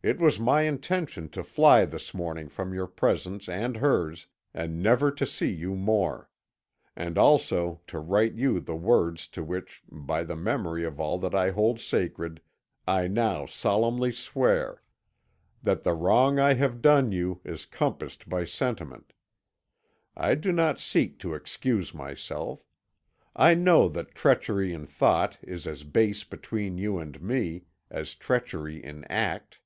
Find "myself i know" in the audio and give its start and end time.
21.92-23.88